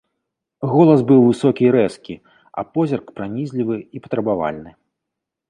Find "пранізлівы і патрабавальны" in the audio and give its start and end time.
3.21-4.71